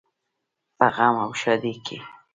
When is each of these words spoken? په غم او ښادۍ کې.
په 0.77 0.87
غم 0.95 1.15
او 1.25 1.31
ښادۍ 1.41 1.75
کې. 1.85 1.97